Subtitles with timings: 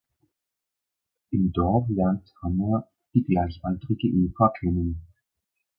[1.29, 5.05] Im Dorf lernt Hanna die gleichaltrige Eva kennen.